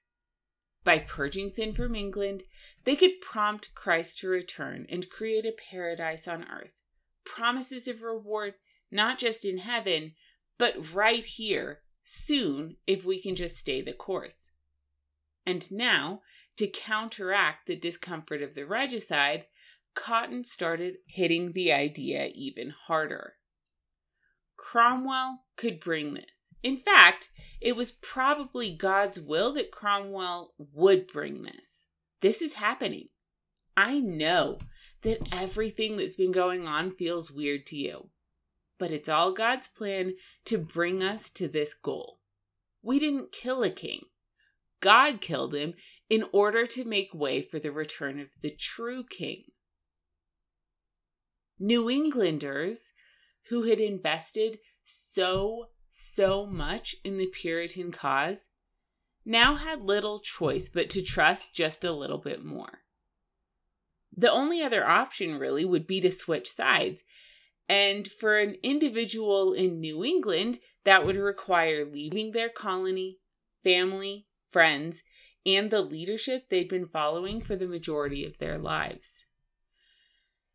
By 0.84 0.98
purging 1.00 1.50
sin 1.50 1.74
from 1.74 1.94
England, 1.94 2.44
they 2.84 2.96
could 2.96 3.20
prompt 3.20 3.74
Christ 3.74 4.16
to 4.18 4.28
return 4.28 4.86
and 4.88 5.10
create 5.10 5.44
a 5.44 5.52
paradise 5.70 6.26
on 6.26 6.44
earth. 6.44 6.72
Promises 7.26 7.86
of 7.88 8.00
reward 8.00 8.54
not 8.90 9.18
just 9.18 9.44
in 9.44 9.58
heaven, 9.58 10.12
but 10.56 10.94
right 10.94 11.26
here, 11.26 11.81
soon, 12.04 12.76
if 12.86 13.04
we 13.04 13.20
can 13.20 13.34
just 13.34 13.56
stay 13.56 13.80
the 13.82 13.92
course. 13.92 14.48
And 15.46 15.70
now, 15.72 16.22
to 16.56 16.66
counteract 16.66 17.66
the 17.66 17.76
discomfort 17.76 18.42
of 18.42 18.54
the 18.54 18.66
regicide, 18.66 19.46
Cotton 19.94 20.44
started 20.44 20.96
hitting 21.06 21.52
the 21.52 21.72
idea 21.72 22.30
even 22.34 22.70
harder. 22.86 23.34
Cromwell 24.56 25.44
could 25.56 25.80
bring 25.80 26.14
this. 26.14 26.24
In 26.62 26.76
fact, 26.76 27.30
it 27.60 27.74
was 27.74 27.90
probably 27.90 28.74
God's 28.74 29.20
will 29.20 29.52
that 29.54 29.72
Cromwell 29.72 30.54
would 30.58 31.06
bring 31.08 31.42
this. 31.42 31.86
This 32.20 32.40
is 32.40 32.54
happening. 32.54 33.08
I 33.76 33.98
know 33.98 34.58
that 35.02 35.28
everything 35.32 35.96
that's 35.96 36.16
been 36.16 36.30
going 36.30 36.66
on 36.66 36.92
feels 36.92 37.30
weird 37.30 37.66
to 37.66 37.76
you, 37.76 38.10
but 38.82 38.90
it's 38.90 39.08
all 39.08 39.30
God's 39.30 39.68
plan 39.68 40.14
to 40.44 40.58
bring 40.58 41.04
us 41.04 41.30
to 41.30 41.46
this 41.46 41.72
goal. 41.72 42.18
We 42.82 42.98
didn't 42.98 43.30
kill 43.30 43.62
a 43.62 43.70
king, 43.70 44.00
God 44.80 45.20
killed 45.20 45.54
him 45.54 45.74
in 46.10 46.24
order 46.32 46.66
to 46.66 46.84
make 46.84 47.14
way 47.14 47.42
for 47.42 47.60
the 47.60 47.70
return 47.70 48.18
of 48.18 48.30
the 48.40 48.50
true 48.50 49.04
king. 49.04 49.44
New 51.60 51.88
Englanders 51.88 52.90
who 53.50 53.62
had 53.62 53.78
invested 53.78 54.58
so 54.82 55.68
so 55.88 56.44
much 56.44 56.96
in 57.04 57.18
the 57.18 57.26
Puritan 57.26 57.92
cause, 57.92 58.48
now 59.24 59.54
had 59.54 59.82
little 59.82 60.18
choice 60.18 60.68
but 60.68 60.90
to 60.90 61.02
trust 61.02 61.54
just 61.54 61.84
a 61.84 61.92
little 61.92 62.18
bit 62.18 62.44
more. 62.44 62.80
The 64.16 64.32
only 64.32 64.60
other 64.60 64.84
option 64.84 65.38
really 65.38 65.64
would 65.64 65.86
be 65.86 66.00
to 66.00 66.10
switch 66.10 66.50
sides. 66.50 67.04
And 67.72 68.06
for 68.06 68.38
an 68.38 68.56
individual 68.62 69.54
in 69.54 69.80
New 69.80 70.04
England, 70.04 70.58
that 70.84 71.06
would 71.06 71.16
require 71.16 71.86
leaving 71.86 72.32
their 72.32 72.50
colony, 72.50 73.16
family, 73.64 74.26
friends, 74.50 75.02
and 75.46 75.70
the 75.70 75.80
leadership 75.80 76.50
they'd 76.50 76.68
been 76.68 76.86
following 76.86 77.40
for 77.40 77.56
the 77.56 77.66
majority 77.66 78.26
of 78.26 78.36
their 78.36 78.58
lives. 78.58 79.24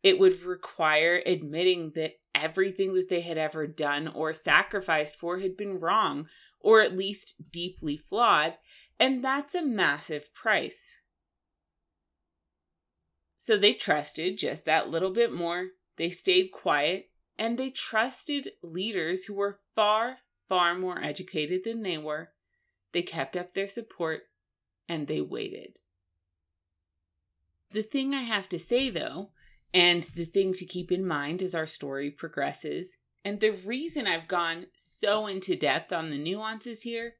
It 0.04 0.20
would 0.20 0.44
require 0.44 1.20
admitting 1.26 1.90
that 1.96 2.20
everything 2.36 2.94
that 2.94 3.08
they 3.08 3.22
had 3.22 3.36
ever 3.36 3.66
done 3.66 4.06
or 4.06 4.32
sacrificed 4.32 5.16
for 5.16 5.40
had 5.40 5.56
been 5.56 5.80
wrong, 5.80 6.28
or 6.60 6.80
at 6.82 6.96
least 6.96 7.50
deeply 7.50 7.96
flawed, 7.96 8.58
and 9.00 9.24
that's 9.24 9.56
a 9.56 9.62
massive 9.62 10.32
price. 10.34 10.88
So 13.36 13.56
they 13.56 13.72
trusted 13.72 14.38
just 14.38 14.66
that 14.66 14.88
little 14.88 15.10
bit 15.10 15.32
more, 15.32 15.70
they 15.98 16.10
stayed 16.10 16.52
quiet, 16.52 17.10
and 17.38 17.58
they 17.58 17.70
trusted 17.70 18.52
leaders 18.62 19.24
who 19.24 19.34
were 19.34 19.60
far, 19.74 20.18
far 20.48 20.76
more 20.76 21.02
educated 21.02 21.64
than 21.64 21.82
they 21.82 21.98
were. 21.98 22.30
They 22.92 23.02
kept 23.02 23.36
up 23.36 23.52
their 23.52 23.66
support, 23.66 24.22
and 24.88 25.06
they 25.06 25.20
waited. 25.20 25.78
The 27.72 27.82
thing 27.82 28.14
I 28.14 28.22
have 28.22 28.48
to 28.48 28.58
say, 28.58 28.88
though, 28.88 29.30
and 29.74 30.04
the 30.04 30.24
thing 30.24 30.54
to 30.54 30.64
keep 30.64 30.90
in 30.90 31.06
mind 31.06 31.42
as 31.42 31.54
our 31.54 31.66
story 31.66 32.10
progresses, 32.10 32.96
and 33.24 33.40
the 33.40 33.50
reason 33.50 34.06
I've 34.06 34.28
gone 34.28 34.66
so 34.74 35.26
into 35.26 35.54
depth 35.54 35.92
on 35.92 36.10
the 36.10 36.18
nuances 36.18 36.82
here, 36.82 37.14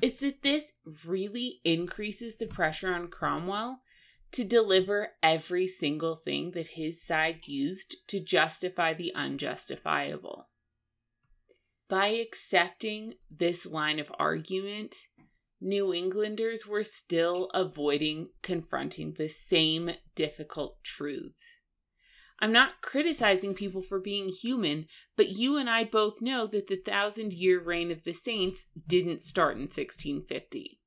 is 0.00 0.20
that 0.20 0.42
this 0.42 0.74
really 1.04 1.60
increases 1.64 2.36
the 2.36 2.46
pressure 2.46 2.94
on 2.94 3.08
Cromwell 3.08 3.80
to 4.32 4.44
deliver 4.44 5.12
every 5.22 5.66
single 5.66 6.16
thing 6.16 6.52
that 6.52 6.68
his 6.68 7.02
side 7.02 7.46
used 7.46 7.96
to 8.08 8.20
justify 8.20 8.92
the 8.92 9.14
unjustifiable. 9.14 10.48
By 11.88 12.08
accepting 12.08 13.14
this 13.30 13.64
line 13.64 13.98
of 13.98 14.12
argument, 14.18 14.94
New 15.60 15.92
Englanders 15.92 16.66
were 16.66 16.82
still 16.82 17.48
avoiding 17.54 18.28
confronting 18.42 19.14
the 19.14 19.28
same 19.28 19.90
difficult 20.14 20.84
truths. 20.84 21.58
I'm 22.40 22.52
not 22.52 22.82
criticizing 22.82 23.54
people 23.54 23.82
for 23.82 23.98
being 23.98 24.28
human, 24.28 24.86
but 25.16 25.30
you 25.30 25.56
and 25.56 25.68
I 25.68 25.82
both 25.82 26.22
know 26.22 26.46
that 26.46 26.68
the 26.68 26.76
thousand 26.76 27.32
year 27.32 27.60
reign 27.60 27.90
of 27.90 28.04
the 28.04 28.12
saints 28.12 28.66
didn't 28.86 29.20
start 29.20 29.56
in 29.56 29.62
1650. 29.62 30.78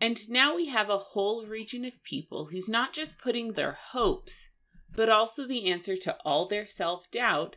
And 0.00 0.30
now 0.30 0.56
we 0.56 0.66
have 0.68 0.88
a 0.88 0.96
whole 0.96 1.44
region 1.44 1.84
of 1.84 2.02
people 2.02 2.46
who's 2.46 2.68
not 2.68 2.94
just 2.94 3.18
putting 3.18 3.52
their 3.52 3.76
hopes, 3.92 4.48
but 4.96 5.10
also 5.10 5.46
the 5.46 5.66
answer 5.66 5.94
to 5.96 6.16
all 6.24 6.48
their 6.48 6.64
self 6.64 7.10
doubt 7.10 7.56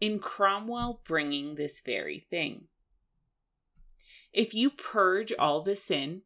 in 0.00 0.20
Cromwell 0.20 1.02
bringing 1.06 1.56
this 1.56 1.80
very 1.84 2.26
thing. 2.30 2.68
If 4.32 4.54
you 4.54 4.70
purge 4.70 5.32
all 5.38 5.62
the 5.62 5.74
sin, 5.74 6.22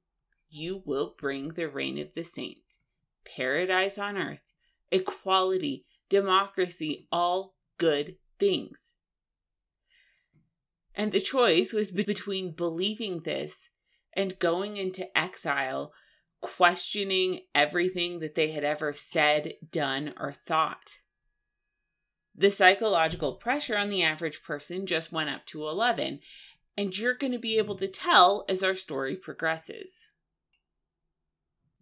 you 0.50 0.82
will 0.84 1.14
bring 1.18 1.50
the 1.50 1.68
reign 1.68 1.98
of 1.98 2.12
the 2.14 2.24
saints, 2.24 2.80
paradise 3.24 3.98
on 3.98 4.18
earth, 4.18 4.40
equality, 4.90 5.86
democracy, 6.08 7.06
all 7.10 7.54
good 7.78 8.16
things. 8.38 8.92
And 10.94 11.12
the 11.12 11.20
choice 11.20 11.72
was 11.72 11.92
between 11.92 12.52
believing 12.52 13.20
this 13.20 13.69
and 14.14 14.38
going 14.38 14.76
into 14.76 15.16
exile, 15.16 15.92
questioning 16.40 17.40
everything 17.54 18.20
that 18.20 18.34
they 18.34 18.50
had 18.50 18.64
ever 18.64 18.92
said, 18.92 19.54
done, 19.70 20.14
or 20.18 20.32
thought. 20.32 21.00
The 22.34 22.50
psychological 22.50 23.34
pressure 23.34 23.76
on 23.76 23.90
the 23.90 24.02
average 24.02 24.42
person 24.42 24.86
just 24.86 25.12
went 25.12 25.30
up 25.30 25.44
to 25.46 25.66
11, 25.66 26.20
and 26.76 26.96
you're 26.96 27.14
going 27.14 27.32
to 27.32 27.38
be 27.38 27.58
able 27.58 27.76
to 27.76 27.88
tell 27.88 28.44
as 28.48 28.62
our 28.62 28.74
story 28.74 29.16
progresses. 29.16 30.04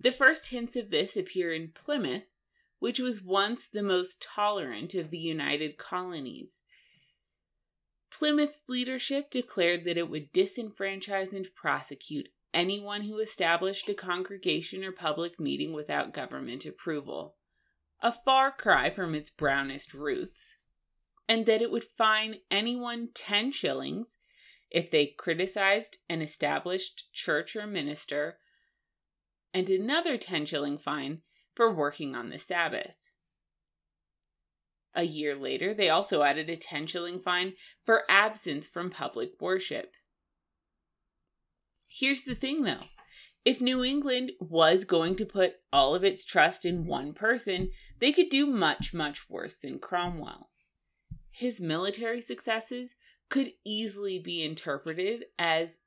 The 0.01 0.13
first 0.13 0.51
hints 0.51 0.77
of 0.77 0.91
this 0.91 1.17
appear 1.17 1.53
in 1.53 1.73
Plymouth, 1.75 2.25
which 2.79 3.01
was 3.01 3.23
once 3.23 3.69
the 3.69 3.83
most 3.83 4.23
tolerant 4.23 4.95
of 4.95 5.11
the 5.11 5.19
United 5.19 5.77
Colonies. 5.77 6.61
Plymouth's 8.11 8.69
leadership 8.69 9.31
declared 9.31 9.85
that 9.85 9.99
it 9.99 10.09
would 10.09 10.33
disenfranchise 10.33 11.33
and 11.33 11.55
prosecute 11.55 12.29
anyone 12.55 13.03
who 13.03 13.19
established 13.19 13.89
a 13.89 13.95
congregation 13.95 14.85
or 14.85 14.93
public 14.93 15.39
meeting 15.39 15.73
without 15.73 16.15
government 16.15 16.65
approval, 16.65 17.37
a 18.01 18.13
far 18.13 18.51
cry 18.51 18.91
from 18.91 19.15
its 19.15 19.31
Brownist 19.31 19.93
roots, 19.93 20.57
and 21.29 21.47
that 21.47 21.63
it 21.63 21.71
would 21.71 21.85
fine 21.85 22.41
anyone 22.51 23.11
10 23.15 23.53
shillings 23.53 24.17
if 24.71 24.91
they 24.91 25.07
criticized 25.07 25.99
an 26.09 26.23
established 26.23 27.13
church 27.13 27.57
or 27.57 27.67
minister, 27.67 28.39
and 29.53 29.71
another 29.71 30.17
10 30.17 30.47
shilling 30.47 30.79
fine 30.79 31.23
for 31.55 31.73
working 31.73 32.15
on 32.15 32.31
the 32.31 32.39
Sabbath. 32.39 32.95
A 34.95 35.05
year 35.05 35.37
later, 35.37 35.75
they 35.75 35.91
also 35.91 36.23
added 36.23 36.49
a 36.51 36.57
10 36.57 36.87
shilling 36.87 37.21
fine 37.21 37.55
for 37.85 38.05
absence 38.09 38.67
from 38.67 38.91
public 38.91 39.33
worship. 39.41 39.93
Here's 41.87 42.23
the 42.23 42.35
thing 42.35 42.63
though 42.63 42.85
if 43.45 43.63
New 43.63 43.83
England 43.83 44.33
was 44.41 44.85
going 44.85 45.17
to 45.17 45.25
put 45.25 45.55
all 45.73 45.95
of 45.95 46.05
its 46.05 46.25
trust 46.25 46.65
in 46.67 46.87
one 46.87 47.15
person, 47.15 47.71
they 47.99 48.13
could 48.13 48.29
do 48.29 48.47
much, 48.47 48.93
much 48.93 49.31
worse 49.31 49.57
than 49.57 49.79
Cromwell. 49.79 50.51
His 51.31 51.61
military 51.61 52.21
successes 52.21 52.95
could 53.31 53.53
easily 53.65 54.19
be 54.19 54.43
interpreted 54.43 55.25
as 55.39 55.79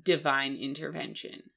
divine 0.00 0.56
intervention. 0.56 1.50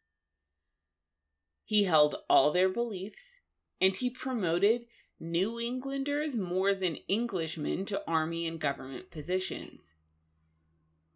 He 1.64 1.86
held 1.86 2.16
all 2.30 2.52
their 2.52 2.70
beliefs, 2.70 3.40
and 3.82 3.96
he 3.96 4.10
promoted 4.10 4.86
New 5.32 5.60
Englanders 5.60 6.36
more 6.36 6.76
than 6.76 7.00
Englishmen 7.10 7.86
to 7.86 8.04
army 8.08 8.46
and 8.46 8.60
government 8.60 9.10
positions. 9.10 9.94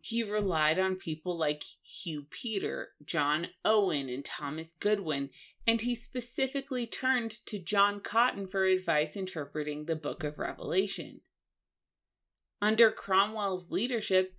He 0.01 0.23
relied 0.23 0.79
on 0.79 0.95
people 0.95 1.37
like 1.37 1.63
Hugh 1.81 2.25
Peter, 2.29 2.89
John 3.05 3.47
Owen, 3.63 4.09
and 4.09 4.25
Thomas 4.25 4.71
Goodwin, 4.71 5.29
and 5.67 5.81
he 5.81 5.93
specifically 5.93 6.87
turned 6.87 7.31
to 7.45 7.59
John 7.59 7.99
Cotton 7.99 8.47
for 8.47 8.65
advice 8.65 9.15
interpreting 9.15 9.85
the 9.85 9.95
book 9.95 10.23
of 10.23 10.39
Revelation. 10.39 11.21
Under 12.61 12.91
Cromwell's 12.91 13.71
leadership, 13.71 14.33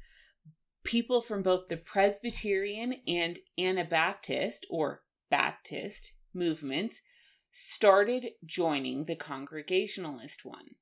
people 0.82 1.20
from 1.20 1.42
both 1.42 1.68
the 1.68 1.76
Presbyterian 1.76 2.96
and 3.06 3.38
Anabaptist 3.58 4.66
or 4.68 5.02
Baptist 5.30 6.14
movements 6.34 7.02
started 7.50 8.28
joining 8.44 9.04
the 9.04 9.16
Congregationalist 9.16 10.44
one. 10.44 10.76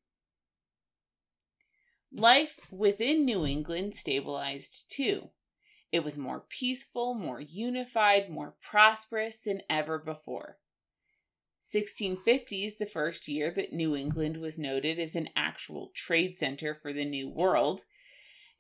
Life 2.13 2.59
within 2.71 3.25
New 3.25 3.47
England 3.47 3.95
stabilized 3.95 4.91
too. 4.91 5.31
It 5.91 6.05
was 6.05 6.19
more 6.19 6.45
peaceful, 6.49 7.15
more 7.15 7.41
unified, 7.41 8.31
more 8.31 8.55
prosperous 8.63 9.37
than 9.37 9.63
ever 9.71 9.99
before. 9.99 10.59
1650 11.61 12.65
is 12.65 12.79
the 12.79 12.87
first 12.87 13.29
year 13.29 13.53
that 13.55 13.73
New 13.73 13.95
England 13.95 14.39
was 14.39 14.59
noted 14.59 14.99
as 14.99 15.15
an 15.15 15.29
actual 15.37 15.91
trade 15.95 16.37
center 16.37 16.75
for 16.75 16.93
the 16.93 17.05
New 17.05 17.29
World. 17.29 17.83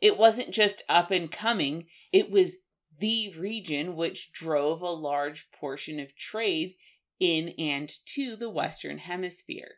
It 0.00 0.18
wasn't 0.18 0.52
just 0.52 0.82
up 0.88 1.10
and 1.10 1.30
coming, 1.30 1.86
it 2.12 2.30
was 2.30 2.56
the 2.98 3.32
region 3.38 3.96
which 3.96 4.32
drove 4.32 4.82
a 4.82 4.90
large 4.90 5.50
portion 5.52 6.00
of 6.00 6.16
trade 6.16 6.74
in 7.20 7.50
and 7.58 7.90
to 8.06 8.37
the 8.37 8.50
Western 8.50 8.98
Hemisphere. 8.98 9.76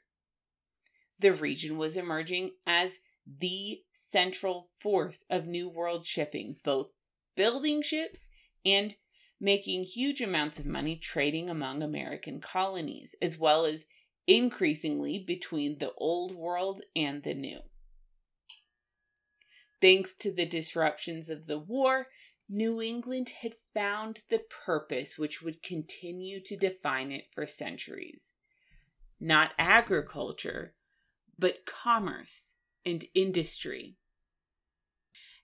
The 1.18 1.32
region 1.32 1.76
was 1.76 1.96
emerging 1.96 2.52
as 2.66 2.98
the 3.26 3.82
central 3.92 4.70
force 4.78 5.24
of 5.30 5.46
New 5.46 5.68
World 5.68 6.06
shipping, 6.06 6.56
both 6.64 6.88
building 7.36 7.82
ships 7.82 8.28
and 8.64 8.96
making 9.40 9.84
huge 9.84 10.20
amounts 10.20 10.58
of 10.58 10.66
money 10.66 10.96
trading 10.96 11.48
among 11.48 11.82
American 11.82 12.40
colonies, 12.40 13.14
as 13.22 13.38
well 13.38 13.64
as 13.64 13.86
increasingly 14.26 15.18
between 15.18 15.78
the 15.78 15.92
Old 15.96 16.32
World 16.32 16.82
and 16.94 17.22
the 17.22 17.34
New. 17.34 17.60
Thanks 19.80 20.14
to 20.16 20.32
the 20.32 20.46
disruptions 20.46 21.30
of 21.30 21.46
the 21.46 21.58
war, 21.58 22.08
New 22.48 22.82
England 22.82 23.30
had 23.40 23.54
found 23.74 24.22
the 24.30 24.42
purpose 24.66 25.18
which 25.18 25.42
would 25.42 25.62
continue 25.62 26.40
to 26.42 26.56
define 26.56 27.12
it 27.12 27.24
for 27.32 27.46
centuries. 27.46 28.32
Not 29.20 29.52
agriculture, 29.58 30.74
but 31.38 31.66
commerce 31.66 32.50
and 32.84 33.04
industry. 33.14 33.96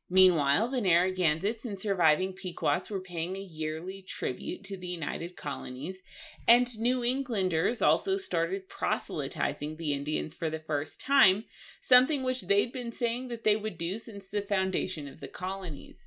Meanwhile, 0.09 0.69
the 0.69 0.81
Narragansetts 0.81 1.65
and 1.65 1.79
surviving 1.79 2.33
Pequots 2.33 2.91
were 2.91 3.01
paying 3.01 3.37
a 3.37 3.41
yearly 3.41 4.03
tribute 4.07 4.63
to 4.65 4.77
the 4.77 4.87
United 4.87 5.37
Colonies, 5.37 6.01
and 6.47 6.79
New 6.79 7.03
Englanders 7.03 7.83
also 7.83 8.17
started 8.17 8.69
proselytizing 8.69 9.77
the 9.77 9.93
Indians 9.93 10.33
for 10.33 10.49
the 10.49 10.61
first 10.61 11.01
time, 11.01 11.45
something 11.81 12.23
which 12.23 12.43
they'd 12.43 12.73
been 12.73 12.93
saying 12.93 13.27
that 13.29 13.43
they 13.43 13.57
would 13.57 13.77
do 13.77 13.99
since 13.99 14.29
the 14.29 14.43
foundation 14.43 15.09
of 15.09 15.19
the 15.19 15.29
colonies. 15.29 16.07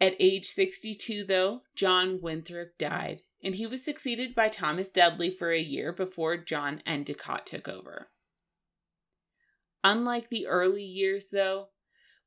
At 0.00 0.16
age 0.18 0.48
62, 0.48 1.24
though, 1.24 1.62
John 1.74 2.20
Winthrop 2.20 2.76
died, 2.78 3.22
and 3.42 3.54
he 3.54 3.66
was 3.66 3.84
succeeded 3.84 4.34
by 4.34 4.48
Thomas 4.48 4.90
Dudley 4.90 5.30
for 5.30 5.50
a 5.50 5.60
year 5.60 5.92
before 5.92 6.36
John 6.36 6.82
Endicott 6.84 7.46
took 7.46 7.68
over. 7.68 8.08
Unlike 9.82 10.30
the 10.30 10.46
early 10.46 10.82
years, 10.82 11.28
though, 11.30 11.68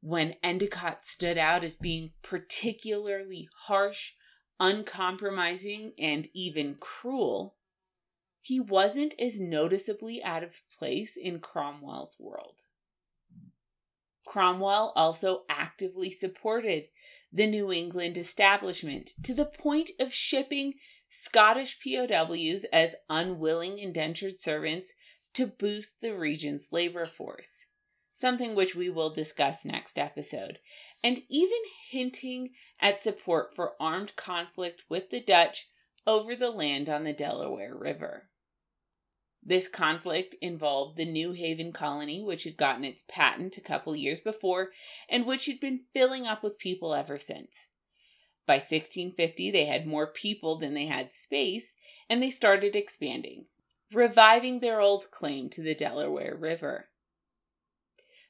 when 0.02 0.36
Endicott 0.44 1.04
stood 1.04 1.38
out 1.38 1.64
as 1.64 1.76
being 1.76 2.12
particularly 2.22 3.50
harsh, 3.66 4.14
uncompromising, 4.60 5.94
and 5.98 6.28
even 6.34 6.76
cruel, 6.80 7.58
he 8.42 8.60
wasn't 8.60 9.20
as 9.20 9.40
noticeably 9.40 10.24
out 10.24 10.44
of 10.44 10.62
place 10.78 11.18
in 11.18 11.40
Cromwell's 11.40 12.16
world. 12.20 12.62
Cromwell 14.28 14.92
also 14.96 15.46
actively 15.50 16.12
supported 16.12 16.90
the 17.32 17.48
New 17.48 17.72
England 17.72 18.18
establishment 18.18 19.12
to 19.24 19.34
the 19.34 19.46
point 19.46 19.92
of 20.00 20.14
shipping 20.14 20.74
Scottish 21.08 21.80
POWs 21.80 22.66
as 22.74 22.98
unwilling 23.10 23.80
indentured 23.80 24.38
servants 24.38 24.94
to 25.34 25.48
boost 25.48 26.02
the 26.02 26.14
region's 26.14 26.70
labor 26.72 27.06
force, 27.06 27.66
something 28.12 28.54
which 28.54 28.76
we 28.76 28.90
will 28.90 29.14
discuss 29.14 29.64
next 29.64 29.98
episode, 29.98 30.60
and 31.02 31.22
even 31.30 31.60
hinting 31.90 32.50
at 32.82 33.00
support 33.00 33.56
for 33.56 33.76
armed 33.80 34.16
conflict 34.18 34.84
with 34.90 35.10
the 35.10 35.22
Dutch 35.22 35.70
over 36.06 36.36
the 36.36 36.52
land 36.52 36.90
on 36.90 37.06
the 37.06 37.14
Delaware 37.14 37.76
River. 37.76 38.30
This 39.48 39.70
conflict 39.70 40.36
involved 40.42 40.98
the 40.98 41.06
New 41.06 41.32
Haven 41.32 41.72
colony, 41.72 42.22
which 42.22 42.44
had 42.44 42.58
gotten 42.58 42.84
its 42.84 43.06
patent 43.08 43.58
a 43.58 43.62
couple 43.62 43.96
years 43.96 44.20
before 44.20 44.72
and 45.08 45.26
which 45.26 45.46
had 45.46 45.62
been 45.62 45.86
filling 45.94 46.28
up 46.28 46.44
with 46.44 46.60
people 46.60 46.94
ever 46.94 47.18
since. 47.18 47.68
By 48.46 48.56
1650, 48.56 49.50
they 49.52 49.64
had 49.64 49.88
more 49.88 50.12
people 50.12 50.58
than 50.58 50.74
they 50.74 50.88
had 50.88 51.14
space, 51.14 51.76
and 52.10 52.22
they 52.22 52.30
started 52.30 52.76
expanding 52.76 53.46
reviving 53.94 54.60
their 54.60 54.82
old 54.82 55.10
claim 55.12 55.50
to 55.50 55.62
the 55.62 55.74
Delaware 55.74 56.36
River. 56.36 56.90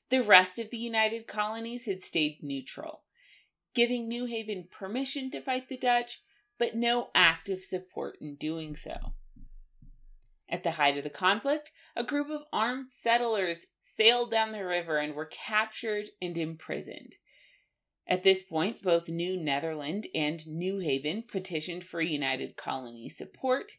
The 0.09 0.21
rest 0.21 0.59
of 0.59 0.69
the 0.69 0.77
United 0.77 1.25
Colonies 1.25 1.85
had 1.85 1.99
stayed 1.99 2.43
neutral, 2.43 3.01
giving 3.73 4.07
New 4.07 4.25
Haven 4.25 4.67
permission 4.71 5.31
to 5.31 5.41
fight 5.41 5.67
the 5.67 5.77
Dutch, 5.77 6.21
but 6.59 6.75
no 6.75 7.09
active 7.15 7.61
support 7.61 8.17
in 8.21 8.35
doing 8.35 8.75
so. 8.75 9.13
At 10.49 10.63
the 10.63 10.71
height 10.71 10.97
of 10.97 11.03
the 11.03 11.09
conflict, 11.09 11.71
a 11.95 12.03
group 12.03 12.29
of 12.29 12.43
armed 12.53 12.89
settlers 12.89 13.65
sailed 13.83 14.31
down 14.31 14.51
the 14.51 14.65
river 14.65 14.97
and 14.97 15.13
were 15.13 15.25
captured 15.25 16.09
and 16.21 16.37
imprisoned. 16.37 17.15
At 18.07 18.23
this 18.23 18.43
point, 18.43 18.81
both 18.81 19.09
New 19.09 19.35
Netherland 19.35 20.07
and 20.15 20.47
New 20.47 20.79
Haven 20.79 21.23
petitioned 21.23 21.83
for 21.83 21.99
United 21.99 22.55
Colony 22.55 23.09
support, 23.09 23.73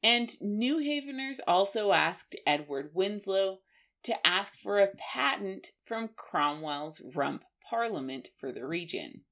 and 0.00 0.40
New 0.40 0.78
Haveners 0.78 1.40
also 1.46 1.90
asked 1.90 2.36
Edward 2.46 2.92
Winslow 2.94 3.58
to 4.04 4.26
ask 4.26 4.56
for 4.56 4.78
a 4.78 4.94
patent 4.96 5.72
from 5.84 6.10
Cromwell's 6.14 7.02
Rump 7.16 7.42
Parliament 7.68 8.28
for 8.38 8.52
the 8.52 8.64
region. 8.64 9.24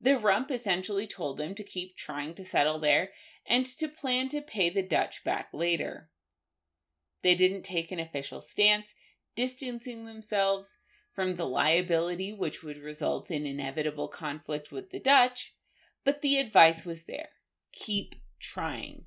The 0.00 0.18
Rump 0.18 0.50
essentially 0.50 1.06
told 1.06 1.38
them 1.38 1.54
to 1.56 1.64
keep 1.64 1.96
trying 1.96 2.34
to 2.34 2.44
settle 2.44 2.78
there 2.78 3.10
and 3.46 3.66
to 3.66 3.88
plan 3.88 4.28
to 4.28 4.40
pay 4.40 4.70
the 4.70 4.82
Dutch 4.82 5.24
back 5.24 5.48
later. 5.52 6.08
They 7.22 7.34
didn't 7.34 7.62
take 7.62 7.90
an 7.90 7.98
official 7.98 8.40
stance, 8.40 8.94
distancing 9.34 10.06
themselves 10.06 10.76
from 11.12 11.34
the 11.34 11.46
liability 11.46 12.32
which 12.32 12.62
would 12.62 12.78
result 12.78 13.30
in 13.30 13.44
inevitable 13.44 14.06
conflict 14.06 14.70
with 14.70 14.90
the 14.90 15.00
Dutch, 15.00 15.56
but 16.04 16.22
the 16.22 16.38
advice 16.38 16.84
was 16.84 17.04
there 17.04 17.30
keep 17.72 18.14
trying. 18.40 19.04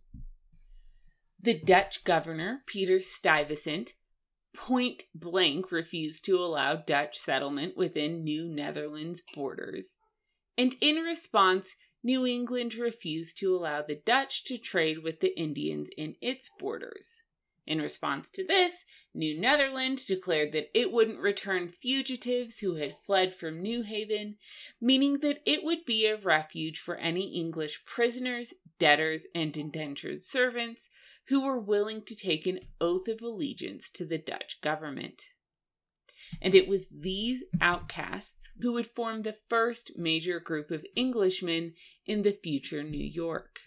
The 1.39 1.59
Dutch 1.59 2.03
governor, 2.03 2.63
Peter 2.67 2.99
Stuyvesant, 2.99 3.93
point 4.53 5.03
blank 5.15 5.71
refused 5.71 6.25
to 6.25 6.37
allow 6.37 6.75
Dutch 6.75 7.17
settlement 7.17 7.75
within 7.75 8.23
New 8.23 8.47
Netherlands 8.47 9.21
borders. 9.33 9.95
And 10.57 10.75
in 10.81 10.97
response, 10.97 11.75
New 12.03 12.25
England 12.25 12.75
refused 12.75 13.37
to 13.39 13.55
allow 13.55 13.81
the 13.81 13.95
Dutch 13.95 14.43
to 14.45 14.57
trade 14.57 14.99
with 14.99 15.19
the 15.19 15.37
Indians 15.39 15.89
in 15.97 16.15
its 16.21 16.49
borders. 16.59 17.17
In 17.67 17.79
response 17.79 18.31
to 18.31 18.43
this, 18.43 18.85
New 19.13 19.39
Netherland 19.39 20.05
declared 20.05 20.51
that 20.51 20.71
it 20.73 20.91
wouldn't 20.91 21.19
return 21.19 21.69
fugitives 21.69 22.59
who 22.59 22.75
had 22.75 22.97
fled 23.05 23.33
from 23.33 23.61
New 23.61 23.83
Haven, 23.83 24.37
meaning 24.81 25.19
that 25.19 25.41
it 25.45 25.63
would 25.63 25.85
be 25.85 26.07
a 26.07 26.17
refuge 26.17 26.79
for 26.79 26.95
any 26.95 27.35
English 27.35 27.85
prisoners, 27.85 28.53
debtors, 28.79 29.27
and 29.35 29.55
indentured 29.55 30.23
servants 30.23 30.89
who 31.27 31.45
were 31.45 31.59
willing 31.59 32.01
to 32.01 32.15
take 32.15 32.47
an 32.47 32.61
oath 32.81 33.07
of 33.07 33.21
allegiance 33.21 33.91
to 33.91 34.05
the 34.05 34.17
Dutch 34.17 34.59
government. 34.61 35.27
And 36.41 36.53
it 36.53 36.67
was 36.67 36.87
these 36.91 37.43
outcasts 37.59 38.49
who 38.59 38.73
would 38.73 38.87
form 38.87 39.23
the 39.23 39.37
first 39.49 39.93
major 39.97 40.39
group 40.39 40.71
of 40.71 40.85
Englishmen 40.95 41.73
in 42.05 42.21
the 42.21 42.31
future 42.31 42.83
New 42.83 43.03
York. 43.03 43.59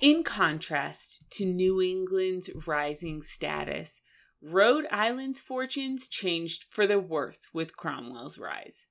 In 0.00 0.22
contrast 0.22 1.24
to 1.30 1.44
New 1.44 1.82
England's 1.82 2.50
rising 2.66 3.22
status, 3.22 4.00
Rhode 4.40 4.86
Island's 4.92 5.40
fortunes 5.40 6.06
changed 6.06 6.66
for 6.70 6.86
the 6.86 7.00
worse 7.00 7.48
with 7.52 7.76
Cromwell's 7.76 8.38
rise. 8.38 8.86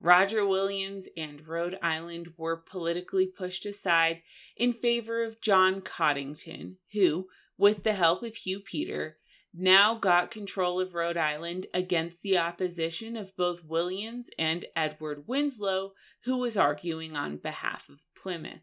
Roger 0.00 0.46
Williams 0.46 1.08
and 1.16 1.46
Rhode 1.46 1.78
Island 1.82 2.28
were 2.38 2.56
politically 2.56 3.26
pushed 3.26 3.66
aside 3.66 4.22
in 4.56 4.72
favor 4.72 5.24
of 5.24 5.40
John 5.42 5.82
Coddington, 5.82 6.76
who, 6.92 7.26
with 7.58 7.82
the 7.82 7.92
help 7.92 8.22
of 8.22 8.36
Hugh 8.36 8.60
Peter, 8.60 9.17
now 9.54 9.94
got 9.94 10.30
control 10.30 10.80
of 10.80 10.94
Rhode 10.94 11.16
Island 11.16 11.66
against 11.72 12.22
the 12.22 12.38
opposition 12.38 13.16
of 13.16 13.36
both 13.36 13.64
Williams 13.64 14.30
and 14.38 14.66
Edward 14.76 15.24
Winslow, 15.26 15.92
who 16.24 16.38
was 16.38 16.56
arguing 16.56 17.16
on 17.16 17.38
behalf 17.38 17.88
of 17.88 18.04
Plymouth. 18.14 18.62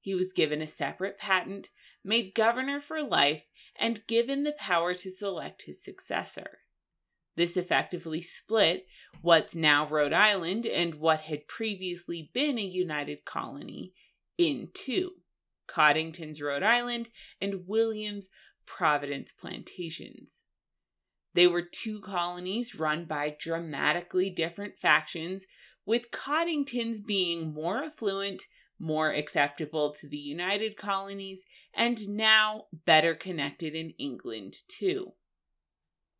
He 0.00 0.14
was 0.14 0.32
given 0.32 0.62
a 0.62 0.66
separate 0.66 1.18
patent, 1.18 1.70
made 2.04 2.34
governor 2.34 2.80
for 2.80 3.02
life, 3.02 3.42
and 3.78 4.06
given 4.06 4.44
the 4.44 4.52
power 4.52 4.94
to 4.94 5.10
select 5.10 5.62
his 5.62 5.82
successor. 5.82 6.60
This 7.34 7.56
effectively 7.56 8.22
split 8.22 8.86
what's 9.20 9.54
now 9.54 9.86
Rhode 9.86 10.12
Island 10.12 10.64
and 10.64 10.94
what 10.94 11.20
had 11.20 11.48
previously 11.48 12.30
been 12.32 12.58
a 12.58 12.62
united 12.62 13.24
colony 13.24 13.92
in 14.38 14.68
two 14.72 15.10
Coddington's 15.66 16.40
Rhode 16.40 16.62
Island 16.62 17.10
and 17.40 17.66
William's 17.66 18.30
Providence 18.66 19.32
plantations. 19.32 20.40
They 21.34 21.46
were 21.46 21.62
two 21.62 22.00
colonies 22.00 22.74
run 22.74 23.04
by 23.04 23.36
dramatically 23.38 24.30
different 24.30 24.76
factions, 24.78 25.46
with 25.84 26.10
Coddingtons 26.10 27.04
being 27.06 27.52
more 27.52 27.84
affluent 27.84 28.44
more 28.78 29.10
acceptable 29.12 29.94
to 29.94 30.08
the 30.08 30.18
United 30.18 30.76
Colonies, 30.76 31.44
and 31.74 32.08
now 32.08 32.66
better 32.84 33.14
connected 33.14 33.74
in 33.74 33.90
England 33.98 34.54
too. 34.68 35.12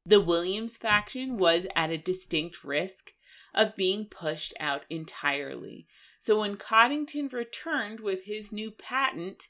The 0.04 0.20
Williams 0.20 0.76
faction 0.76 1.37
was 1.37 1.66
at 1.74 1.90
a 1.90 1.98
distinct 1.98 2.64
risk 2.64 3.12
of 3.54 3.76
being 3.76 4.06
pushed 4.06 4.54
out 4.61 4.85
entirely. 4.88 5.87
So 6.18 6.40
when 6.40 6.56
Coddington 6.56 7.28
returned 7.28 8.00
with 8.00 8.24
his 8.24 8.52
new 8.52 8.70
patent, 8.70 9.48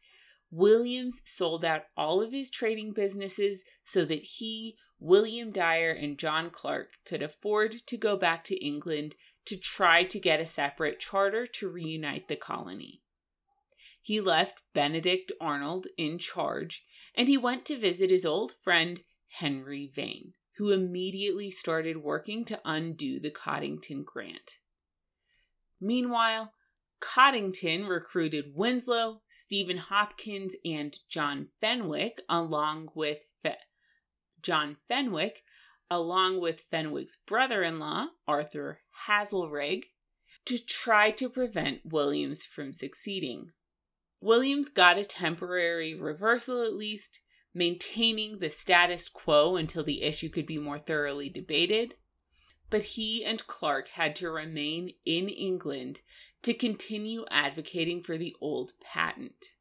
Williams 0.51 1.23
sold 1.25 1.65
out 1.65 1.85
all 1.97 2.23
of 2.23 2.33
his 2.33 2.51
trading 2.51 2.93
businesses 2.93 3.65
so 3.85 4.05
that 4.05 4.23
he, 4.23 4.77
William 4.99 5.51
Dyer, 5.51 5.91
and 5.91 6.19
John 6.19 6.51
Clark 6.51 6.93
could 7.05 7.23
afford 7.23 7.73
to 7.87 7.97
go 7.97 8.17
back 8.17 8.45
to 8.45 8.65
England 8.65 9.17
to 9.47 9.57
try 9.57 10.05
to 10.05 10.21
get 10.21 10.41
a 10.41 10.47
separate 10.47 11.01
charter 11.01 11.47
to 11.47 11.69
reunite 11.69 12.29
the 12.29 12.37
colony. 12.37 13.03
He 14.01 14.21
left 14.21 14.63
Benedict 14.73 15.33
Arnold 15.41 15.89
in 15.99 16.19
charge 16.19 16.83
and 17.17 17.29
he 17.29 17.37
went 17.37 17.65
to 17.67 17.79
visit 17.79 18.11
his 18.11 18.25
old 18.25 18.53
friend 18.63 19.01
Henry 19.39 19.91
Vane, 19.93 20.35
who 20.59 20.71
immediately 20.71 21.51
started 21.51 21.99
working 21.99 22.45
to 22.45 22.61
undo 22.65 23.19
the 23.19 23.31
Coddington 23.31 24.05
grant. 24.05 24.59
Meanwhile, 25.81 26.53
Coddington 27.01 27.87
recruited 27.87 28.53
Winslow, 28.55 29.23
Stephen 29.29 29.77
Hopkins, 29.77 30.55
and 30.65 30.99
John 31.09 31.49
Fenwick 31.61 32.23
along 32.29 32.91
with 32.95 33.21
Fe- 33.43 33.59
John 34.43 34.77
Fenwick 34.89 35.43
along 35.91 36.41
with 36.41 36.65
Fenwick's 36.71 37.17
brother-in-law, 37.27 38.09
Arthur 38.27 38.81
Haselrig, 39.07 39.85
to 40.45 40.59
try 40.59 41.11
to 41.13 41.29
prevent 41.29 41.85
Williams 41.85 42.45
from 42.45 42.73
succeeding. 42.73 43.51
Williams 44.21 44.69
got 44.69 44.99
a 44.99 45.05
temporary 45.05 45.95
reversal 45.95 46.63
at 46.63 46.75
least, 46.75 47.21
maintaining 47.55 48.39
the 48.39 48.51
status 48.51 49.09
quo 49.09 49.57
until 49.57 49.85
the 49.85 50.03
issue 50.03 50.29
could 50.29 50.47
be 50.47 50.59
more 50.59 50.79
thoroughly 50.79 51.29
debated. 51.29 51.95
But 52.69 52.85
he 52.85 53.25
and 53.25 53.47
Clark 53.47 53.89
had 53.89 54.17
to 54.17 54.31
remain 54.31 54.95
in 55.05 55.29
England 55.29 56.03
to 56.43 56.53
continue 56.55 57.25
advocating 57.31 58.03
for 58.03 58.17
the 58.17 58.35
old 58.41 58.73
patent. 58.81 59.57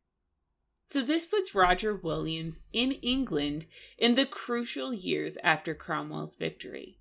So, 0.88 1.02
this 1.02 1.26
puts 1.26 1.56
Roger 1.56 1.96
Williams 1.96 2.62
in 2.72 2.92
England 2.92 3.66
in 3.98 4.16
the 4.16 4.26
crucial 4.26 4.94
years 4.94 5.38
after 5.44 5.74
Cromwell's 5.74 6.36
victory. 6.36 7.00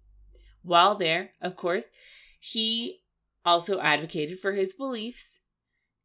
While 0.63 0.95
there, 0.95 1.33
of 1.43 1.57
course, 1.57 1.91
he 2.41 3.03
also 3.45 3.81
advocated 3.81 4.39
for 4.39 4.53
his 4.53 4.73
beliefs 4.73 5.39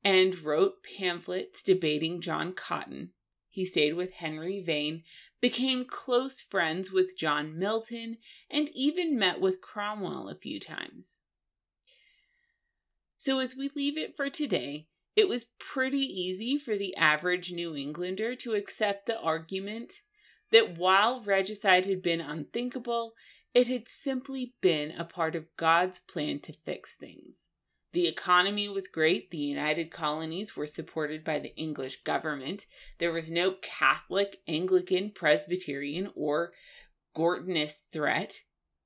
and 0.03 0.37
wrote 0.41 0.83
pamphlets 0.97 1.63
debating 1.63 2.21
John 2.21 2.53
Cotton. 2.53 3.11
He 3.49 3.65
stayed 3.65 3.93
with 3.93 4.13
Henry 4.13 4.61
Vane, 4.61 5.03
became 5.41 5.85
close 5.85 6.41
friends 6.41 6.91
with 6.91 7.17
John 7.17 7.57
Milton, 7.57 8.17
and 8.49 8.69
even 8.73 9.17
met 9.17 9.39
with 9.39 9.61
Cromwell 9.61 10.29
a 10.29 10.35
few 10.35 10.59
times. 10.59 11.17
So, 13.17 13.39
as 13.39 13.55
we 13.55 13.69
leave 13.75 13.97
it 13.97 14.15
for 14.15 14.29
today, 14.29 14.87
it 15.15 15.27
was 15.27 15.51
pretty 15.59 15.99
easy 15.99 16.57
for 16.57 16.77
the 16.77 16.95
average 16.95 17.51
New 17.51 17.75
Englander 17.75 18.35
to 18.37 18.53
accept 18.53 19.05
the 19.05 19.19
argument 19.19 20.01
that 20.51 20.77
while 20.77 21.21
regicide 21.21 21.85
had 21.85 22.01
been 22.01 22.21
unthinkable, 22.21 23.13
it 23.53 23.67
had 23.67 23.87
simply 23.87 24.53
been 24.61 24.91
a 24.91 25.03
part 25.03 25.35
of 25.35 25.53
God's 25.57 25.99
plan 25.99 26.39
to 26.41 26.53
fix 26.65 26.95
things. 26.95 27.48
The 27.91 28.07
economy 28.07 28.69
was 28.69 28.87
great. 28.87 29.31
The 29.31 29.37
United 29.37 29.91
Colonies 29.91 30.55
were 30.55 30.67
supported 30.67 31.23
by 31.23 31.39
the 31.39 31.55
English 31.55 32.03
government. 32.03 32.67
There 32.99 33.11
was 33.11 33.31
no 33.31 33.55
Catholic, 33.61 34.37
Anglican, 34.47 35.11
Presbyterian, 35.11 36.11
or 36.15 36.53
Gortonist 37.15 37.81
threat. 37.91 38.41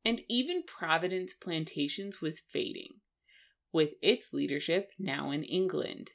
And 0.05 0.21
even 0.29 0.63
Providence 0.63 1.33
Plantations 1.33 2.21
was 2.21 2.39
fading, 2.39 2.95
with 3.71 3.91
its 4.01 4.33
leadership 4.33 4.91
now 4.99 5.31
in 5.31 5.43
England. 5.43 6.11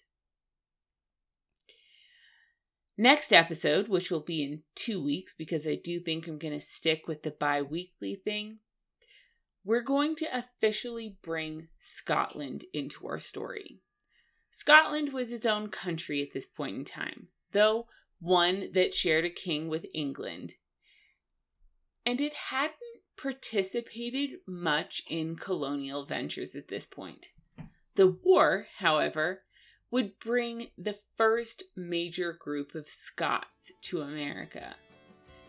Next 3.00 3.32
episode, 3.32 3.88
which 3.88 4.10
will 4.10 4.20
be 4.20 4.42
in 4.42 4.62
two 4.74 5.02
weeks 5.02 5.32
because 5.32 5.66
I 5.66 5.76
do 5.76 6.00
think 6.00 6.26
I'm 6.26 6.36
going 6.36 6.58
to 6.58 6.60
stick 6.60 7.06
with 7.06 7.22
the 7.22 7.30
bi 7.30 7.62
weekly 7.62 8.16
thing, 8.16 8.58
we're 9.68 9.82
going 9.82 10.14
to 10.14 10.26
officially 10.32 11.18
bring 11.20 11.68
Scotland 11.78 12.64
into 12.72 13.06
our 13.06 13.18
story. 13.18 13.82
Scotland 14.50 15.12
was 15.12 15.30
its 15.30 15.44
own 15.44 15.68
country 15.68 16.22
at 16.22 16.32
this 16.32 16.46
point 16.46 16.74
in 16.74 16.84
time, 16.86 17.28
though 17.52 17.86
one 18.18 18.70
that 18.72 18.94
shared 18.94 19.26
a 19.26 19.30
king 19.30 19.68
with 19.68 19.84
England. 19.92 20.54
And 22.06 22.18
it 22.18 22.32
hadn't 22.32 22.78
participated 23.20 24.38
much 24.46 25.02
in 25.06 25.36
colonial 25.36 26.06
ventures 26.06 26.54
at 26.54 26.68
this 26.68 26.86
point. 26.86 27.26
The 27.94 28.16
war, 28.24 28.68
however, 28.78 29.42
would 29.90 30.18
bring 30.18 30.68
the 30.78 30.96
first 31.18 31.64
major 31.76 32.32
group 32.32 32.74
of 32.74 32.88
Scots 32.88 33.70
to 33.82 34.00
America, 34.00 34.76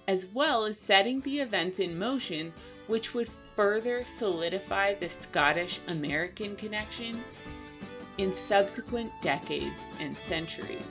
as 0.09 0.25
well 0.25 0.65
as 0.65 0.77
setting 0.77 1.21
the 1.21 1.39
events 1.39 1.79
in 1.79 1.97
motion 1.97 2.51
which 2.87 3.13
would 3.13 3.29
further 3.59 4.05
solidify 4.05 4.93
the 4.93 5.09
Scottish 5.09 5.81
American 5.89 6.55
connection 6.55 7.21
in 8.17 8.31
subsequent 8.31 9.11
decades 9.21 9.85
and 9.99 10.17
centuries. 10.17 10.87